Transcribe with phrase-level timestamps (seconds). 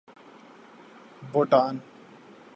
[1.31, 1.75] Bhutan